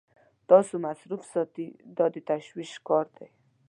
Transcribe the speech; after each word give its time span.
تاسو 0.49 0.73
مصروف 0.85 1.21
ساتي 1.33 1.67
دا 1.97 2.05
د 2.13 2.15
تشویش 2.29 2.71
کار 2.87 3.05
دی. 3.17 3.27